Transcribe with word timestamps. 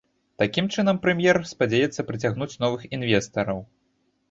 Такім 0.43 0.69
чынам 0.75 0.99
прэм'ер 1.03 1.39
спадзяецца 1.51 2.07
прыцягнуць 2.09 2.59
новых 2.67 2.91
інвестараў. 3.01 3.65